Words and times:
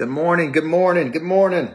Good 0.00 0.08
morning. 0.08 0.50
Good 0.50 0.64
morning. 0.64 1.10
Good 1.10 1.22
morning. 1.22 1.74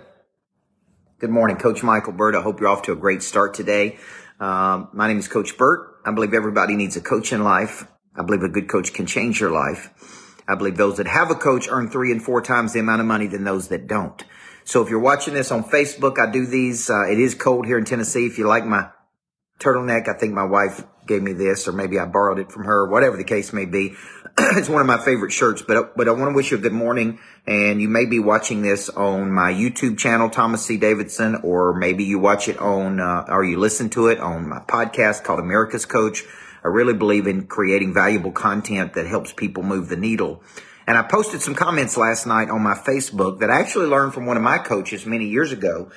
Good 1.19 1.29
morning, 1.29 1.57
Coach 1.57 1.83
Michael 1.83 2.13
Burt. 2.13 2.33
I 2.33 2.41
hope 2.41 2.59
you're 2.59 2.69
off 2.69 2.81
to 2.85 2.91
a 2.91 2.95
great 2.95 3.21
start 3.21 3.53
today. 3.53 3.99
Um, 4.39 4.89
my 4.93 5.07
name 5.07 5.19
is 5.19 5.27
Coach 5.27 5.59
Burt. 5.59 5.97
I 6.03 6.11
believe 6.11 6.33
everybody 6.33 6.75
needs 6.75 6.97
a 6.97 7.01
coach 7.01 7.31
in 7.31 7.43
life. 7.43 7.85
I 8.15 8.23
believe 8.23 8.41
a 8.41 8.49
good 8.49 8.67
coach 8.67 8.93
can 8.93 9.05
change 9.05 9.39
your 9.39 9.51
life. 9.51 9.91
I 10.47 10.55
believe 10.55 10.75
those 10.75 10.97
that 10.97 11.05
have 11.05 11.29
a 11.29 11.35
coach 11.35 11.67
earn 11.69 11.87
three 11.87 12.11
and 12.11 12.19
four 12.19 12.41
times 12.41 12.73
the 12.73 12.79
amount 12.79 13.01
of 13.01 13.05
money 13.05 13.27
than 13.27 13.43
those 13.43 13.67
that 13.67 13.85
don't. 13.85 14.23
So 14.63 14.81
if 14.81 14.89
you're 14.89 14.97
watching 14.97 15.35
this 15.35 15.51
on 15.51 15.63
Facebook, 15.63 16.17
I 16.17 16.31
do 16.31 16.47
these. 16.47 16.89
Uh, 16.89 17.03
it 17.07 17.19
is 17.19 17.35
cold 17.35 17.67
here 17.67 17.77
in 17.77 17.85
Tennessee. 17.85 18.25
If 18.25 18.39
you 18.39 18.47
like 18.47 18.65
my 18.65 18.89
turtleneck, 19.59 20.09
I 20.09 20.17
think 20.17 20.33
my 20.33 20.45
wife 20.45 20.83
gave 21.05 21.21
me 21.21 21.33
this, 21.33 21.67
or 21.67 21.71
maybe 21.71 21.99
I 21.99 22.05
borrowed 22.05 22.39
it 22.39 22.51
from 22.51 22.65
her, 22.65 22.87
whatever 22.87 23.17
the 23.17 23.23
case 23.23 23.53
may 23.53 23.65
be. 23.65 23.95
it's 24.37 24.69
one 24.69 24.81
of 24.81 24.87
my 24.87 24.97
favorite 24.97 25.31
shirts, 25.31 25.61
but, 25.61 25.95
but 25.95 26.07
I 26.07 26.11
want 26.11 26.31
to 26.31 26.35
wish 26.35 26.51
you 26.51 26.57
a 26.57 26.61
good 26.61 26.73
morning. 26.73 27.19
And 27.47 27.81
you 27.81 27.87
may 27.87 28.05
be 28.05 28.19
watching 28.19 28.61
this 28.61 28.89
on 28.89 29.31
my 29.31 29.51
YouTube 29.51 29.97
channel, 29.97 30.29
Thomas 30.29 30.65
C. 30.65 30.77
Davidson, 30.77 31.35
or 31.43 31.73
maybe 31.73 32.03
you 32.03 32.19
watch 32.19 32.47
it 32.47 32.57
on, 32.57 32.99
uh, 32.99 33.25
or 33.27 33.43
you 33.43 33.57
listen 33.57 33.89
to 33.91 34.07
it 34.07 34.19
on 34.19 34.49
my 34.49 34.59
podcast 34.59 35.23
called 35.23 35.39
America's 35.39 35.85
Coach. 35.85 36.23
I 36.63 36.67
really 36.67 36.93
believe 36.93 37.27
in 37.27 37.45
creating 37.45 37.93
valuable 37.93 38.31
content 38.31 38.93
that 38.95 39.05
helps 39.05 39.31
people 39.31 39.61
move 39.61 39.87
the 39.87 39.95
needle. 39.95 40.41
And 40.87 40.97
I 40.97 41.03
posted 41.03 41.41
some 41.41 41.55
comments 41.55 41.97
last 41.97 42.27
night 42.27 42.49
on 42.49 42.61
my 42.61 42.73
Facebook 42.73 43.39
that 43.39 43.49
I 43.49 43.59
actually 43.59 43.87
learned 43.87 44.13
from 44.13 44.25
one 44.25 44.37
of 44.37 44.43
my 44.43 44.57
coaches 44.57 45.05
many 45.05 45.25
years 45.27 45.51
ago. 45.51 45.91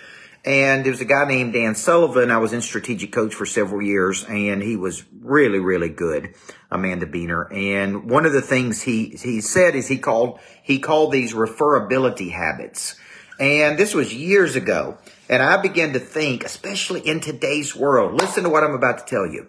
And 0.48 0.82
there 0.82 0.92
was 0.92 1.02
a 1.02 1.04
guy 1.04 1.28
named 1.28 1.52
Dan 1.52 1.74
Sullivan. 1.74 2.30
I 2.30 2.38
was 2.38 2.54
in 2.54 2.62
strategic 2.62 3.12
coach 3.12 3.34
for 3.34 3.44
several 3.44 3.82
years 3.82 4.24
and 4.24 4.62
he 4.62 4.76
was 4.76 5.04
really, 5.20 5.58
really 5.58 5.90
good, 5.90 6.34
Amanda 6.70 7.04
Beaner. 7.04 7.54
And 7.54 8.08
one 8.08 8.24
of 8.24 8.32
the 8.32 8.40
things 8.40 8.80
he, 8.80 9.10
he 9.10 9.42
said 9.42 9.74
is 9.74 9.88
he 9.88 9.98
called, 9.98 10.40
he 10.62 10.78
called 10.78 11.12
these 11.12 11.34
referability 11.34 12.30
habits. 12.30 12.98
And 13.38 13.78
this 13.78 13.92
was 13.92 14.14
years 14.14 14.56
ago. 14.56 14.96
And 15.28 15.42
I 15.42 15.60
began 15.60 15.92
to 15.92 15.98
think, 15.98 16.44
especially 16.44 17.00
in 17.00 17.20
today's 17.20 17.76
world, 17.76 18.14
listen 18.14 18.44
to 18.44 18.48
what 18.48 18.64
I'm 18.64 18.72
about 18.72 19.00
to 19.00 19.04
tell 19.04 19.26
you. 19.26 19.48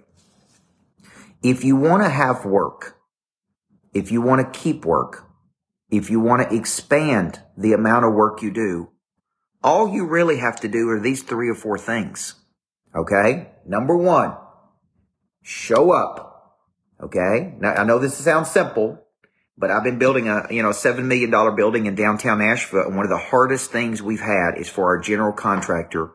If 1.41 1.63
you 1.63 1.77
want 1.77 2.03
to 2.03 2.09
have 2.09 2.43
work, 2.43 2.97
if 3.93 4.11
you 4.11 4.21
want 4.21 4.53
to 4.53 4.59
keep 4.59 4.83
work, 4.83 5.29
if 5.89 6.09
you 6.09 6.19
want 6.19 6.49
to 6.49 6.53
expand 6.53 7.41
the 7.57 7.71
amount 7.71 8.03
of 8.03 8.13
work 8.13 8.41
you 8.41 8.51
do, 8.51 8.89
all 9.63 9.89
you 9.89 10.05
really 10.05 10.37
have 10.37 10.59
to 10.61 10.67
do 10.67 10.89
are 10.89 10.99
these 10.99 11.23
three 11.23 11.49
or 11.49 11.55
four 11.55 11.77
things. 11.77 12.35
Okay. 12.95 13.49
Number 13.65 13.95
one, 13.95 14.35
show 15.41 15.91
up. 15.91 16.57
Okay. 17.01 17.53
Now 17.59 17.73
I 17.73 17.83
know 17.83 17.99
this 17.99 18.17
sounds 18.17 18.49
simple, 18.49 19.03
but 19.57 19.71
I've 19.71 19.83
been 19.83 19.99
building 19.99 20.27
a, 20.27 20.47
you 20.49 20.63
know, 20.63 20.71
seven 20.71 21.07
million 21.07 21.29
dollar 21.29 21.51
building 21.51 21.85
in 21.85 21.95
downtown 21.95 22.39
Nashville. 22.39 22.87
And 22.87 22.95
one 22.95 23.05
of 23.05 23.11
the 23.11 23.17
hardest 23.17 23.71
things 23.71 24.01
we've 24.01 24.21
had 24.21 24.57
is 24.57 24.69
for 24.69 24.85
our 24.85 24.99
general 24.99 25.33
contractor 25.33 26.11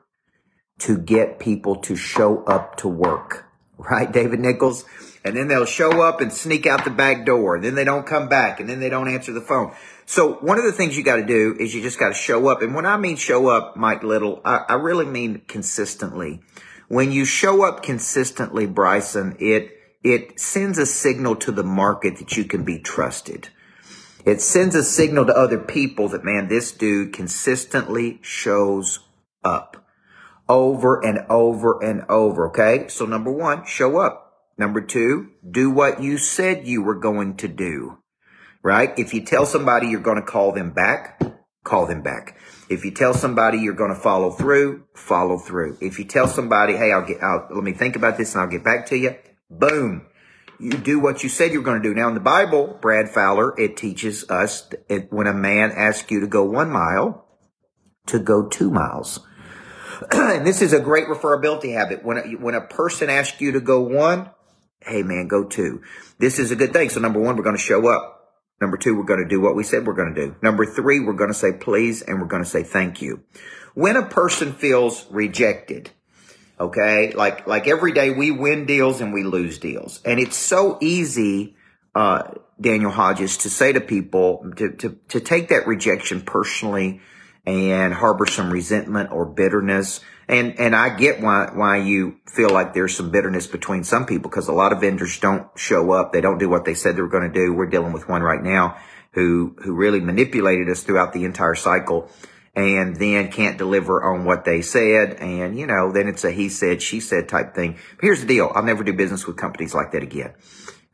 to 0.80 0.98
get 0.98 1.38
people 1.38 1.76
to 1.76 1.96
show 1.96 2.42
up 2.44 2.76
to 2.78 2.88
work. 2.88 3.46
Right, 3.76 4.10
David 4.10 4.38
Nichols? 4.38 4.84
And 5.24 5.36
then 5.36 5.48
they'll 5.48 5.66
show 5.66 6.00
up 6.00 6.20
and 6.20 6.32
sneak 6.32 6.64
out 6.64 6.84
the 6.84 6.90
back 6.90 7.26
door. 7.26 7.56
And 7.56 7.64
then 7.64 7.74
they 7.74 7.82
don't 7.82 8.06
come 8.06 8.28
back 8.28 8.60
and 8.60 8.68
then 8.68 8.78
they 8.78 8.88
don't 8.88 9.08
answer 9.08 9.32
the 9.32 9.40
phone. 9.40 9.74
So 10.06 10.34
one 10.34 10.58
of 10.58 10.64
the 10.64 10.72
things 10.72 10.96
you 10.96 11.02
got 11.02 11.16
to 11.16 11.26
do 11.26 11.56
is 11.58 11.74
you 11.74 11.82
just 11.82 11.98
got 11.98 12.08
to 12.08 12.14
show 12.14 12.48
up. 12.48 12.62
And 12.62 12.74
when 12.74 12.86
I 12.86 12.96
mean 12.96 13.16
show 13.16 13.48
up, 13.48 13.76
Mike 13.76 14.02
Little, 14.02 14.40
I, 14.44 14.64
I 14.68 14.74
really 14.74 15.06
mean 15.06 15.42
consistently. 15.48 16.40
When 16.88 17.10
you 17.10 17.24
show 17.24 17.64
up 17.64 17.82
consistently, 17.82 18.66
Bryson, 18.66 19.36
it, 19.40 19.72
it 20.02 20.38
sends 20.38 20.78
a 20.78 20.86
signal 20.86 21.36
to 21.36 21.52
the 21.52 21.64
market 21.64 22.18
that 22.18 22.36
you 22.36 22.44
can 22.44 22.64
be 22.64 22.78
trusted. 22.78 23.48
It 24.26 24.40
sends 24.40 24.74
a 24.74 24.84
signal 24.84 25.26
to 25.26 25.36
other 25.36 25.58
people 25.58 26.08
that, 26.10 26.24
man, 26.24 26.48
this 26.48 26.72
dude 26.72 27.12
consistently 27.12 28.18
shows 28.22 29.00
up 29.42 29.86
over 30.48 31.04
and 31.04 31.20
over 31.30 31.82
and 31.82 32.04
over. 32.08 32.48
Okay. 32.48 32.88
So 32.88 33.06
number 33.06 33.32
one, 33.32 33.64
show 33.64 33.98
up. 33.98 34.32
Number 34.56 34.80
two, 34.80 35.30
do 35.48 35.70
what 35.70 36.02
you 36.02 36.16
said 36.16 36.66
you 36.66 36.82
were 36.82 36.94
going 36.94 37.36
to 37.38 37.48
do 37.48 37.98
right? 38.64 38.98
If 38.98 39.14
you 39.14 39.20
tell 39.20 39.46
somebody 39.46 39.88
you're 39.88 40.00
going 40.00 40.16
to 40.16 40.26
call 40.26 40.50
them 40.50 40.72
back, 40.72 41.22
call 41.62 41.86
them 41.86 42.02
back. 42.02 42.36
If 42.68 42.84
you 42.84 42.90
tell 42.90 43.14
somebody 43.14 43.58
you're 43.58 43.74
going 43.74 43.94
to 43.94 44.00
follow 44.00 44.30
through, 44.30 44.84
follow 44.94 45.38
through. 45.38 45.78
If 45.80 45.98
you 45.98 46.06
tell 46.06 46.26
somebody, 46.26 46.74
hey, 46.74 46.90
I'll 46.90 47.06
get 47.06 47.22
out, 47.22 47.54
let 47.54 47.62
me 47.62 47.74
think 47.74 47.94
about 47.94 48.16
this 48.16 48.34
and 48.34 48.40
I'll 48.42 48.50
get 48.50 48.64
back 48.64 48.86
to 48.86 48.96
you, 48.96 49.14
boom. 49.50 50.06
You 50.58 50.70
do 50.70 50.98
what 50.98 51.22
you 51.22 51.28
said 51.28 51.52
you're 51.52 51.62
going 51.62 51.82
to 51.82 51.88
do. 51.88 51.94
Now 51.94 52.08
in 52.08 52.14
the 52.14 52.20
Bible, 52.20 52.78
Brad 52.80 53.10
Fowler, 53.10 53.58
it 53.60 53.76
teaches 53.76 54.28
us 54.30 54.68
it, 54.88 55.12
when 55.12 55.26
a 55.26 55.34
man 55.34 55.70
asks 55.72 56.10
you 56.10 56.20
to 56.20 56.26
go 56.26 56.44
one 56.44 56.70
mile, 56.70 57.26
to 58.06 58.18
go 58.18 58.48
two 58.48 58.70
miles. 58.70 59.20
and 60.10 60.46
this 60.46 60.62
is 60.62 60.72
a 60.72 60.80
great 60.80 61.06
referability 61.06 61.74
habit. 61.74 62.04
When 62.04 62.16
a, 62.16 62.22
when 62.36 62.54
a 62.54 62.62
person 62.62 63.10
asks 63.10 63.40
you 63.40 63.52
to 63.52 63.60
go 63.60 63.82
one, 63.82 64.30
hey 64.80 65.02
man, 65.02 65.28
go 65.28 65.44
two. 65.44 65.82
This 66.18 66.38
is 66.38 66.50
a 66.50 66.56
good 66.56 66.72
thing. 66.72 66.88
So 66.88 67.00
number 67.00 67.20
one, 67.20 67.36
we're 67.36 67.44
going 67.44 67.56
to 67.56 67.62
show 67.62 67.88
up. 67.88 68.23
Number 68.60 68.76
two, 68.76 68.96
we're 68.96 69.04
going 69.04 69.22
to 69.22 69.28
do 69.28 69.40
what 69.40 69.56
we 69.56 69.64
said 69.64 69.86
we're 69.86 69.94
going 69.94 70.14
to 70.14 70.26
do. 70.26 70.36
Number 70.42 70.64
three, 70.64 71.00
we're 71.00 71.12
going 71.12 71.30
to 71.30 71.34
say 71.34 71.52
please 71.52 72.02
and 72.02 72.20
we're 72.20 72.28
going 72.28 72.44
to 72.44 72.48
say 72.48 72.62
thank 72.62 73.02
you. 73.02 73.22
When 73.74 73.96
a 73.96 74.06
person 74.06 74.52
feels 74.52 75.06
rejected, 75.10 75.90
okay, 76.58 77.12
like, 77.12 77.46
like 77.46 77.66
every 77.66 77.92
day 77.92 78.10
we 78.10 78.30
win 78.30 78.66
deals 78.66 79.00
and 79.00 79.12
we 79.12 79.24
lose 79.24 79.58
deals. 79.58 80.00
And 80.04 80.20
it's 80.20 80.36
so 80.36 80.78
easy, 80.80 81.56
uh, 81.94 82.30
Daniel 82.60 82.92
Hodges 82.92 83.38
to 83.38 83.50
say 83.50 83.72
to 83.72 83.80
people 83.80 84.52
to, 84.56 84.70
to, 84.76 84.98
to 85.08 85.20
take 85.20 85.48
that 85.48 85.66
rejection 85.66 86.20
personally 86.20 87.00
and 87.46 87.92
harbor 87.92 88.26
some 88.26 88.50
resentment 88.50 89.12
or 89.12 89.26
bitterness. 89.26 90.00
And, 90.28 90.58
and 90.58 90.74
I 90.74 90.96
get 90.96 91.20
why, 91.20 91.50
why 91.52 91.78
you 91.78 92.16
feel 92.26 92.50
like 92.50 92.72
there's 92.72 92.96
some 92.96 93.10
bitterness 93.10 93.46
between 93.46 93.84
some 93.84 94.06
people 94.06 94.30
because 94.30 94.48
a 94.48 94.52
lot 94.52 94.72
of 94.72 94.80
vendors 94.80 95.18
don't 95.20 95.46
show 95.56 95.92
up. 95.92 96.12
They 96.12 96.22
don't 96.22 96.38
do 96.38 96.48
what 96.48 96.64
they 96.64 96.74
said 96.74 96.96
they 96.96 97.02
were 97.02 97.08
going 97.08 97.30
to 97.30 97.32
do. 97.32 97.52
We're 97.52 97.66
dealing 97.66 97.92
with 97.92 98.08
one 98.08 98.22
right 98.22 98.42
now 98.42 98.78
who, 99.12 99.56
who 99.62 99.74
really 99.74 100.00
manipulated 100.00 100.68
us 100.70 100.82
throughout 100.82 101.12
the 101.12 101.24
entire 101.24 101.54
cycle 101.54 102.10
and 102.56 102.96
then 102.96 103.30
can't 103.30 103.58
deliver 103.58 104.02
on 104.02 104.24
what 104.24 104.44
they 104.44 104.62
said. 104.62 105.14
And, 105.14 105.58
you 105.58 105.66
know, 105.66 105.92
then 105.92 106.08
it's 106.08 106.24
a 106.24 106.30
he 106.30 106.48
said, 106.48 106.80
she 106.80 107.00
said 107.00 107.28
type 107.28 107.54
thing. 107.54 107.78
But 107.96 108.04
here's 108.04 108.20
the 108.20 108.26
deal. 108.26 108.50
I'll 108.54 108.62
never 108.62 108.84
do 108.84 108.92
business 108.92 109.26
with 109.26 109.36
companies 109.36 109.74
like 109.74 109.92
that 109.92 110.02
again. 110.02 110.34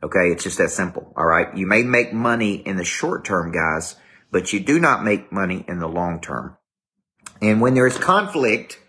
Okay. 0.03 0.31
It's 0.31 0.43
just 0.43 0.57
that 0.57 0.71
simple. 0.71 1.13
All 1.15 1.25
right. 1.25 1.55
You 1.55 1.67
may 1.67 1.83
make 1.83 2.13
money 2.13 2.55
in 2.55 2.77
the 2.77 2.83
short 2.83 3.23
term, 3.25 3.51
guys, 3.51 3.95
but 4.31 4.53
you 4.53 4.59
do 4.59 4.79
not 4.79 5.03
make 5.03 5.31
money 5.31 5.63
in 5.67 5.79
the 5.79 5.87
long 5.87 6.21
term. 6.21 6.57
And 7.41 7.61
when 7.61 7.73
there 7.73 7.87
is 7.87 7.97
conflict, 7.97 8.79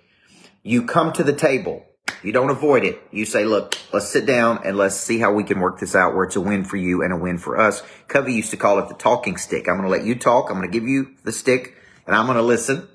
you 0.62 0.86
come 0.86 1.12
to 1.14 1.24
the 1.24 1.32
table. 1.32 1.84
You 2.22 2.32
don't 2.32 2.50
avoid 2.50 2.84
it. 2.84 3.00
You 3.10 3.24
say, 3.24 3.44
look, 3.44 3.76
let's 3.92 4.08
sit 4.08 4.26
down 4.26 4.60
and 4.64 4.76
let's 4.76 4.96
see 4.96 5.18
how 5.18 5.32
we 5.32 5.42
can 5.42 5.60
work 5.60 5.80
this 5.80 5.96
out 5.96 6.14
where 6.14 6.24
it's 6.24 6.36
a 6.36 6.40
win 6.40 6.64
for 6.64 6.76
you 6.76 7.02
and 7.02 7.12
a 7.12 7.16
win 7.16 7.38
for 7.38 7.58
us. 7.58 7.82
Covey 8.06 8.34
used 8.34 8.50
to 8.50 8.56
call 8.56 8.78
it 8.78 8.88
the 8.88 8.94
talking 8.94 9.36
stick. 9.36 9.68
I'm 9.68 9.76
going 9.76 9.88
to 9.88 9.96
let 9.96 10.04
you 10.04 10.14
talk. 10.14 10.50
I'm 10.50 10.58
going 10.58 10.70
to 10.70 10.72
give 10.72 10.86
you 10.86 11.16
the 11.24 11.32
stick 11.32 11.74
and 12.06 12.14
I'm 12.14 12.26
going 12.26 12.36
to 12.36 12.42
listen. 12.42 12.88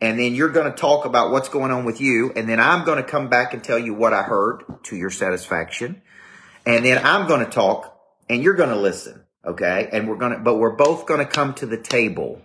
And 0.00 0.18
then 0.18 0.34
you're 0.34 0.48
going 0.48 0.70
to 0.70 0.76
talk 0.76 1.04
about 1.04 1.30
what's 1.30 1.48
going 1.48 1.70
on 1.70 1.84
with 1.84 2.00
you. 2.00 2.32
And 2.34 2.48
then 2.48 2.58
I'm 2.58 2.84
going 2.84 2.96
to 2.96 3.08
come 3.08 3.28
back 3.28 3.52
and 3.54 3.62
tell 3.62 3.78
you 3.78 3.94
what 3.94 4.12
I 4.12 4.22
heard 4.22 4.64
to 4.84 4.96
your 4.96 5.10
satisfaction. 5.10 6.02
And 6.64 6.84
then 6.84 7.04
I'm 7.04 7.28
going 7.28 7.44
to 7.44 7.50
talk 7.50 8.00
and 8.28 8.42
you're 8.42 8.54
going 8.54 8.70
to 8.70 8.76
listen. 8.76 9.19
Okay. 9.44 9.88
And 9.92 10.08
we're 10.08 10.16
going 10.16 10.32
to, 10.32 10.38
but 10.38 10.56
we're 10.56 10.76
both 10.76 11.06
going 11.06 11.20
to 11.20 11.30
come 11.30 11.54
to 11.54 11.66
the 11.66 11.78
table 11.78 12.42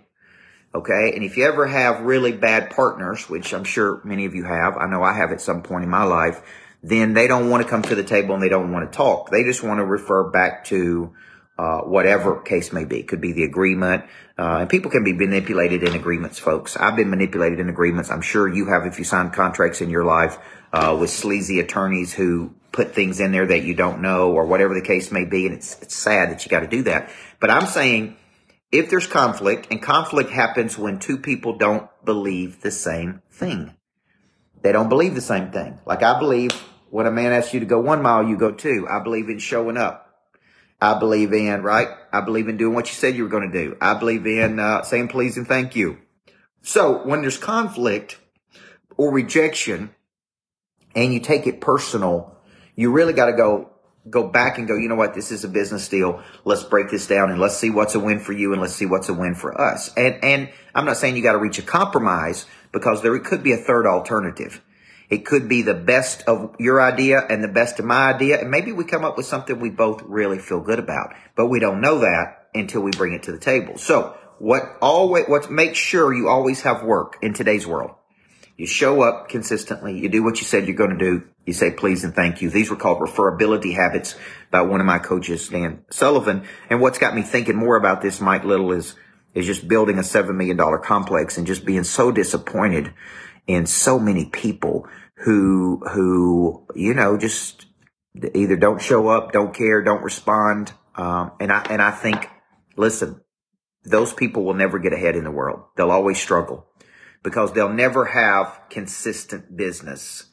Okay. 0.76 1.12
And 1.14 1.24
if 1.24 1.38
you 1.38 1.46
ever 1.46 1.66
have 1.66 2.02
really 2.02 2.32
bad 2.32 2.70
partners, 2.70 3.30
which 3.30 3.54
I'm 3.54 3.64
sure 3.64 4.02
many 4.04 4.26
of 4.26 4.34
you 4.34 4.44
have, 4.44 4.76
I 4.76 4.86
know 4.86 5.02
I 5.02 5.14
have 5.14 5.32
at 5.32 5.40
some 5.40 5.62
point 5.62 5.84
in 5.84 5.90
my 5.90 6.02
life, 6.02 6.42
then 6.82 7.14
they 7.14 7.26
don't 7.26 7.48
want 7.48 7.62
to 7.62 7.68
come 7.68 7.80
to 7.82 7.94
the 7.94 8.04
table 8.04 8.34
and 8.34 8.42
they 8.42 8.50
don't 8.50 8.70
want 8.70 8.90
to 8.90 8.94
talk. 8.94 9.30
They 9.30 9.42
just 9.42 9.62
want 9.62 9.78
to 9.78 9.86
refer 9.86 10.30
back 10.30 10.66
to, 10.66 11.14
uh, 11.58 11.80
whatever 11.80 12.40
case 12.40 12.72
may 12.72 12.84
be. 12.84 13.02
Could 13.02 13.20
be 13.20 13.32
the 13.32 13.44
agreement. 13.44 14.04
Uh, 14.38 14.58
and 14.60 14.70
people 14.70 14.90
can 14.90 15.04
be 15.04 15.12
manipulated 15.12 15.82
in 15.82 15.94
agreements, 15.94 16.38
folks. 16.38 16.76
I've 16.76 16.96
been 16.96 17.10
manipulated 17.10 17.60
in 17.60 17.68
agreements. 17.68 18.10
I'm 18.10 18.20
sure 18.20 18.46
you 18.46 18.66
have 18.66 18.84
if 18.86 18.98
you 18.98 19.04
sign 19.04 19.30
contracts 19.30 19.80
in 19.80 19.88
your 19.88 20.04
life, 20.04 20.38
uh, 20.72 20.96
with 20.98 21.10
sleazy 21.10 21.60
attorneys 21.60 22.12
who 22.12 22.54
put 22.72 22.94
things 22.94 23.20
in 23.20 23.32
there 23.32 23.46
that 23.46 23.64
you 23.64 23.74
don't 23.74 24.02
know 24.02 24.32
or 24.32 24.44
whatever 24.44 24.74
the 24.74 24.82
case 24.82 25.10
may 25.10 25.24
be. 25.24 25.46
And 25.46 25.54
it's, 25.54 25.80
it's 25.80 25.96
sad 25.96 26.30
that 26.30 26.44
you 26.44 26.50
got 26.50 26.60
to 26.60 26.66
do 26.66 26.82
that. 26.82 27.10
But 27.40 27.50
I'm 27.50 27.66
saying, 27.66 28.16
if 28.70 28.90
there's 28.90 29.06
conflict, 29.06 29.68
and 29.70 29.80
conflict 29.80 30.30
happens 30.30 30.76
when 30.76 30.98
two 30.98 31.16
people 31.16 31.56
don't 31.56 31.88
believe 32.04 32.60
the 32.60 32.70
same 32.70 33.22
thing. 33.30 33.74
They 34.60 34.72
don't 34.72 34.88
believe 34.88 35.14
the 35.14 35.20
same 35.20 35.52
thing. 35.52 35.78
Like 35.86 36.02
I 36.02 36.18
believe 36.18 36.52
when 36.90 37.06
a 37.06 37.10
man 37.10 37.32
asks 37.32 37.54
you 37.54 37.60
to 37.60 37.66
go 37.66 37.80
one 37.80 38.02
mile, 38.02 38.26
you 38.26 38.36
go 38.36 38.52
two. 38.52 38.86
I 38.90 39.00
believe 39.02 39.28
in 39.28 39.38
showing 39.38 39.76
up. 39.76 40.05
I 40.80 40.98
believe 40.98 41.32
in, 41.32 41.62
right? 41.62 41.88
I 42.12 42.20
believe 42.20 42.48
in 42.48 42.56
doing 42.56 42.74
what 42.74 42.88
you 42.88 42.94
said 42.94 43.16
you 43.16 43.22
were 43.22 43.30
going 43.30 43.50
to 43.50 43.64
do. 43.64 43.76
I 43.80 43.94
believe 43.94 44.26
in 44.26 44.58
uh, 44.58 44.82
saying 44.82 45.08
please 45.08 45.36
and 45.36 45.46
thank 45.46 45.74
you. 45.74 45.98
So 46.62 47.06
when 47.06 47.22
there's 47.22 47.38
conflict 47.38 48.18
or 48.96 49.12
rejection 49.12 49.94
and 50.94 51.14
you 51.14 51.20
take 51.20 51.46
it 51.46 51.60
personal, 51.60 52.36
you 52.74 52.90
really 52.92 53.12
got 53.12 53.26
to 53.26 53.32
go, 53.32 53.70
go 54.10 54.28
back 54.28 54.58
and 54.58 54.68
go, 54.68 54.76
you 54.76 54.88
know 54.88 54.96
what? 54.96 55.14
This 55.14 55.32
is 55.32 55.44
a 55.44 55.48
business 55.48 55.88
deal. 55.88 56.22
Let's 56.44 56.62
break 56.62 56.90
this 56.90 57.06
down 57.06 57.30
and 57.30 57.40
let's 57.40 57.56
see 57.56 57.70
what's 57.70 57.94
a 57.94 58.00
win 58.00 58.18
for 58.18 58.32
you 58.32 58.52
and 58.52 58.60
let's 58.60 58.74
see 58.74 58.86
what's 58.86 59.08
a 59.08 59.14
win 59.14 59.34
for 59.34 59.58
us. 59.58 59.92
And, 59.96 60.22
and 60.22 60.50
I'm 60.74 60.84
not 60.84 60.98
saying 60.98 61.16
you 61.16 61.22
got 61.22 61.32
to 61.32 61.38
reach 61.38 61.58
a 61.58 61.62
compromise 61.62 62.44
because 62.72 63.02
there 63.02 63.18
could 63.20 63.42
be 63.42 63.52
a 63.52 63.56
third 63.56 63.86
alternative. 63.86 64.60
It 65.08 65.24
could 65.24 65.48
be 65.48 65.62
the 65.62 65.74
best 65.74 66.22
of 66.22 66.56
your 66.58 66.80
idea 66.82 67.20
and 67.28 67.42
the 67.42 67.48
best 67.48 67.78
of 67.78 67.84
my 67.84 68.12
idea. 68.12 68.40
And 68.40 68.50
maybe 68.50 68.72
we 68.72 68.84
come 68.84 69.04
up 69.04 69.16
with 69.16 69.26
something 69.26 69.60
we 69.60 69.70
both 69.70 70.02
really 70.02 70.38
feel 70.38 70.60
good 70.60 70.78
about, 70.78 71.14
but 71.36 71.46
we 71.46 71.60
don't 71.60 71.80
know 71.80 72.00
that 72.00 72.48
until 72.54 72.82
we 72.82 72.90
bring 72.90 73.12
it 73.12 73.22
to 73.24 73.32
the 73.32 73.38
table. 73.38 73.78
So 73.78 74.16
what 74.38 74.62
always, 74.82 75.26
what 75.26 75.50
make 75.50 75.74
sure 75.74 76.12
you 76.12 76.28
always 76.28 76.62
have 76.62 76.82
work 76.82 77.18
in 77.22 77.34
today's 77.34 77.66
world. 77.66 77.92
You 78.56 78.66
show 78.66 79.02
up 79.02 79.28
consistently. 79.28 79.98
You 79.98 80.08
do 80.08 80.22
what 80.22 80.38
you 80.38 80.44
said 80.44 80.66
you're 80.66 80.76
going 80.76 80.96
to 80.98 80.98
do. 80.98 81.28
You 81.44 81.52
say 81.52 81.70
please 81.70 82.04
and 82.04 82.14
thank 82.14 82.40
you. 82.40 82.48
These 82.48 82.70
were 82.70 82.76
called 82.76 83.00
referability 83.00 83.74
habits 83.74 84.16
by 84.50 84.62
one 84.62 84.80
of 84.80 84.86
my 84.86 84.98
coaches, 84.98 85.48
Dan 85.48 85.84
Sullivan. 85.90 86.44
And 86.70 86.80
what's 86.80 86.98
got 86.98 87.14
me 87.14 87.22
thinking 87.22 87.56
more 87.56 87.76
about 87.76 88.00
this, 88.00 88.20
Mike 88.20 88.44
Little, 88.44 88.72
is, 88.72 88.94
is 89.34 89.44
just 89.44 89.68
building 89.68 89.98
a 89.98 90.02
seven 90.02 90.38
million 90.38 90.56
dollar 90.56 90.78
complex 90.78 91.36
and 91.36 91.46
just 91.46 91.66
being 91.66 91.84
so 91.84 92.10
disappointed 92.10 92.94
in 93.46 93.66
so 93.66 93.98
many 93.98 94.26
people 94.26 94.86
who, 95.16 95.82
who, 95.92 96.66
you 96.74 96.94
know, 96.94 97.16
just 97.16 97.66
either 98.34 98.56
don't 98.56 98.80
show 98.80 99.08
up, 99.08 99.32
don't 99.32 99.54
care, 99.54 99.82
don't 99.82 100.02
respond. 100.02 100.72
Um, 100.94 101.32
and 101.40 101.52
I, 101.52 101.66
and 101.70 101.80
I 101.80 101.90
think, 101.90 102.28
listen, 102.76 103.20
those 103.84 104.12
people 104.12 104.44
will 104.44 104.54
never 104.54 104.78
get 104.78 104.92
ahead 104.92 105.16
in 105.16 105.24
the 105.24 105.30
world. 105.30 105.60
They'll 105.76 105.90
always 105.90 106.18
struggle 106.18 106.66
because 107.22 107.52
they'll 107.52 107.72
never 107.72 108.06
have 108.06 108.60
consistent 108.68 109.56
business. 109.56 110.26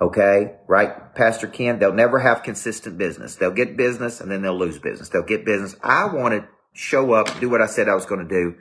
Okay. 0.00 0.56
Right. 0.66 1.14
Pastor 1.14 1.46
Ken, 1.46 1.78
they'll 1.78 1.92
never 1.92 2.18
have 2.18 2.42
consistent 2.42 2.98
business. 2.98 3.36
They'll 3.36 3.52
get 3.52 3.76
business 3.76 4.20
and 4.20 4.30
then 4.30 4.42
they'll 4.42 4.58
lose 4.58 4.78
business. 4.78 5.08
They'll 5.08 5.22
get 5.22 5.44
business. 5.44 5.76
I 5.82 6.06
want 6.06 6.34
to 6.34 6.48
show 6.72 7.12
up, 7.12 7.40
do 7.40 7.48
what 7.48 7.62
I 7.62 7.66
said 7.66 7.88
I 7.88 7.94
was 7.94 8.06
going 8.06 8.26
to 8.26 8.28
do. 8.28 8.56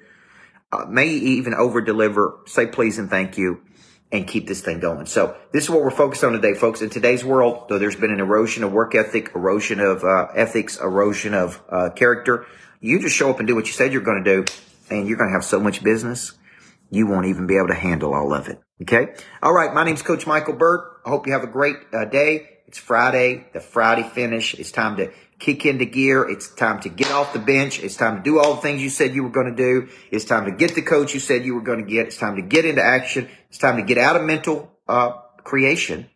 Uh, 0.72 0.86
may 0.86 1.08
even 1.08 1.54
over 1.54 1.82
deliver, 1.82 2.40
say 2.46 2.68
please 2.68 2.98
and 2.98 3.10
thank 3.10 3.38
you 3.38 3.62
and 4.14 4.28
keep 4.28 4.48
this 4.48 4.62
thing 4.62 4.80
going. 4.80 5.08
So 5.08 5.36
this 5.52 5.64
is 5.64 5.70
what 5.72 5.82
we're 5.82 5.90
focused 5.90 6.24
on 6.24 6.34
today, 6.34 6.54
folks. 6.54 6.84
In 6.84 6.92
today's 6.92 7.26
world, 7.26 7.66
though 7.68 7.80
there's 7.80 7.96
been 7.96 8.12
an 8.12 8.20
erosion 8.20 8.64
of 8.64 8.72
work 8.72 8.94
ethic, 8.94 9.32
erosion 9.34 9.80
of 9.80 10.04
uh, 10.04 10.28
ethics, 10.36 10.80
erosion 10.80 11.34
of 11.34 11.60
uh, 11.68 11.90
character, 11.90 12.46
you 12.80 13.00
just 13.00 13.16
show 13.16 13.32
up 13.32 13.40
and 13.40 13.48
do 13.48 13.56
what 13.56 13.66
you 13.66 13.74
said 13.74 13.92
you're 13.92 14.04
going 14.04 14.24
to 14.24 14.44
do, 14.44 14.54
and 14.92 15.08
you're 15.08 15.18
going 15.18 15.30
to 15.30 15.34
have 15.34 15.44
so 15.44 15.60
much 15.60 15.84
business, 15.84 16.34
you 16.94 17.08
won't 17.08 17.26
even 17.26 17.48
be 17.48 17.58
able 17.58 17.70
to 17.70 17.74
handle 17.74 18.14
all 18.14 18.34
of 18.34 18.48
it. 18.48 18.62
Okay. 18.82 19.16
All 19.42 19.54
right. 19.54 19.74
My 19.74 19.84
name's 19.84 20.02
Coach 20.02 20.28
Michael 20.28 20.54
Burt. 20.54 21.02
I 21.06 21.10
hope 21.10 21.26
you 21.26 21.34
have 21.34 21.44
a 21.44 21.48
great 21.48 21.78
uh, 21.92 22.06
day. 22.06 22.50
It's 22.68 22.78
Friday, 22.78 23.46
the 23.54 23.60
Friday 23.60 24.04
finish. 24.04 24.54
It's 24.56 24.72
time 24.72 24.98
to 24.98 25.12
kick 25.40 25.66
into 25.66 25.86
gear. 25.86 26.28
It's 26.28 26.54
time 26.54 26.80
to 26.82 26.90
get 26.90 27.12
off 27.12 27.34
the 27.34 27.40
bench. 27.40 27.80
It's 27.82 27.96
time 27.98 28.18
to 28.18 28.24
do 28.24 28.40
all 28.40 28.56
the 28.56 28.62
things 28.62 28.82
you 28.82 28.90
said 28.90 29.14
you 29.14 29.24
were 29.24 29.30
going 29.30 29.48
to 29.48 29.56
do. 29.56 29.90
It's 30.12 30.26
time 30.26 30.46
to 30.46 30.52
get 30.52 30.76
the 30.76 30.82
coach 30.82 31.14
you 31.14 31.20
said 31.20 31.46
you 31.46 31.56
were 31.56 31.62
going 31.62 31.84
to 31.84 31.90
get. 31.90 32.08
It's 32.08 32.18
time 32.18 32.36
to 32.36 32.42
get 32.42 32.66
into 32.66 32.82
action. 32.82 33.30
It's 33.50 33.58
time 33.58 33.78
to 33.78 33.84
get 33.84 33.98
out 33.98 34.16
of 34.16 34.24
mental 34.24 34.72
uh, 34.88 35.12
creation 35.44 36.10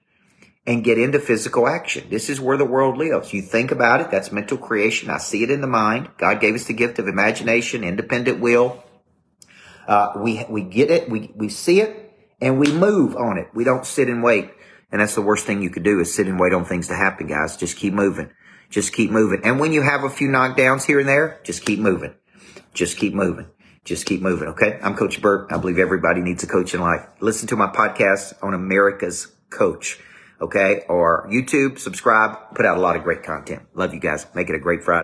and 0.66 0.84
get 0.84 0.98
into 0.98 1.20
physical 1.20 1.68
action. 1.68 2.08
This 2.10 2.30
is 2.30 2.42
where 2.42 2.58
the 2.58 2.66
world 2.66 2.98
lives. 2.98 3.34
You 3.34 3.42
think 3.42 3.72
about 3.72 4.02
it. 4.02 4.12
That's 4.12 4.32
mental 4.32 4.58
creation. 4.58 5.10
I 5.10 5.18
see 5.18 5.44
it 5.44 5.50
in 5.50 5.62
the 5.62 5.68
mind. 5.68 6.10
God 6.18 6.40
gave 6.40 6.56
us 6.56 6.66
the 6.66 6.74
gift 6.74 7.00
of 7.00 7.08
imagination, 7.08 7.84
independent 7.84 8.40
will. 8.40 8.84
Uh, 9.88 10.14
we, 10.18 10.46
we 10.50 10.62
get 10.62 10.92
it. 10.92 11.10
We, 11.10 11.32
we 11.36 11.50
see 11.50 11.82
it 11.82 12.14
and 12.42 12.60
we 12.60 12.72
move 12.72 13.16
on 13.16 13.38
it. 13.38 13.48
We 13.54 13.64
don't 13.64 13.86
sit 13.86 14.10
and 14.10 14.22
wait. 14.22 14.52
And 14.92 15.02
that's 15.02 15.16
the 15.16 15.22
worst 15.22 15.46
thing 15.46 15.62
you 15.62 15.70
could 15.70 15.84
do 15.84 16.00
is 16.00 16.14
sit 16.14 16.28
and 16.28 16.40
wait 16.40 16.54
on 16.54 16.66
things 16.66 16.88
to 16.88 16.96
happen, 16.96 17.28
guys. 17.28 17.58
Just 17.58 17.78
keep 17.78 17.94
moving. 17.94 18.32
Just 18.70 18.94
keep 18.94 19.12
moving. 19.12 19.42
And 19.44 19.60
when 19.60 19.72
you 19.72 19.82
have 19.82 20.04
a 20.04 20.10
few 20.10 20.28
knockdowns 20.28 20.86
here 20.86 21.00
and 21.00 21.08
there, 21.08 21.40
just 21.44 21.66
keep 21.66 21.80
moving. 21.80 22.16
Just 22.74 22.98
keep 22.98 23.14
moving. 23.14 23.48
Just 23.86 24.06
keep 24.06 24.22
moving. 24.22 24.50
Okay. 24.50 24.80
I'm 24.82 24.96
Coach 24.96 25.22
Burt. 25.22 25.52
I 25.52 25.58
believe 25.58 25.80
everybody 25.80 26.22
needs 26.22 26.44
a 26.44 26.48
coach 26.48 26.74
in 26.74 26.82
life. 26.82 27.06
Listen 27.22 27.48
to 27.48 27.56
my 27.56 27.68
podcast 27.68 28.34
on 28.44 28.54
America's 28.54 29.28
Coach. 29.50 30.00
Okay. 30.42 30.84
Or 30.90 31.28
YouTube, 31.32 31.80
subscribe, 31.80 32.54
put 32.54 32.66
out 32.66 32.78
a 32.78 32.82
lot 32.82 32.98
of 32.98 33.04
great 33.04 33.24
content. 33.24 33.64
Love 33.74 33.94
you 33.94 34.00
guys. 34.00 34.28
Make 34.36 34.50
it 34.50 34.56
a 34.56 34.60
great 34.60 34.84
Friday. 34.84 34.96